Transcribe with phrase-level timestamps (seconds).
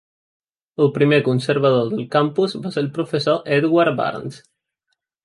[0.85, 4.41] El primer conservador del campus va ser el professor Edward Barnes.